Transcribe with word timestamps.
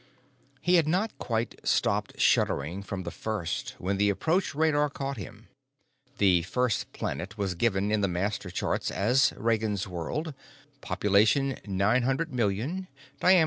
He 0.61 0.77
had 0.77 0.87
not 0.87 1.15
quite 1.19 1.59
stopped 1.63 2.19
shuddering 2.19 2.81
from 2.81 3.03
the 3.03 3.11
first 3.11 3.75
when 3.77 3.97
the 3.97 4.09
approach 4.09 4.55
radar 4.55 4.89
caught 4.89 5.17
him. 5.17 5.47
The 6.17 6.41
first 6.41 6.91
planet 6.91 7.37
was 7.37 7.53
given 7.53 7.91
in 7.91 8.01
the 8.01 8.07
master 8.07 8.49
charts 8.49 8.89
as 8.89 9.31
"Ragansworld. 9.37 10.33
Pop. 10.81 11.01
900,000,000; 11.03 12.87
diam. 13.21 13.27